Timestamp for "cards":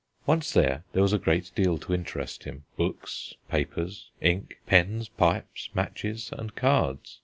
6.55-7.19